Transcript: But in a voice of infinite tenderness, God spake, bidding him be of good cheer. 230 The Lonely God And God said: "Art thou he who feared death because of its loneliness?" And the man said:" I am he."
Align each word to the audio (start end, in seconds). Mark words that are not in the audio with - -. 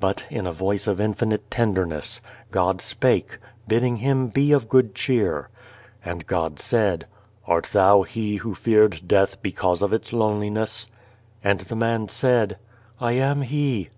But 0.00 0.24
in 0.30 0.48
a 0.48 0.52
voice 0.52 0.88
of 0.88 1.00
infinite 1.00 1.48
tenderness, 1.48 2.20
God 2.50 2.80
spake, 2.82 3.38
bidding 3.68 3.98
him 3.98 4.26
be 4.26 4.50
of 4.50 4.68
good 4.68 4.96
cheer. 4.96 5.48
230 6.02 6.02
The 6.02 6.08
Lonely 6.08 6.08
God 6.08 6.10
And 6.10 6.26
God 6.56 6.60
said: 6.60 7.06
"Art 7.46 7.68
thou 7.72 8.02
he 8.02 8.36
who 8.38 8.52
feared 8.56 9.06
death 9.06 9.40
because 9.42 9.80
of 9.80 9.92
its 9.92 10.12
loneliness?" 10.12 10.90
And 11.44 11.60
the 11.60 11.76
man 11.76 12.08
said:" 12.08 12.58
I 13.00 13.12
am 13.12 13.42
he." 13.42 13.90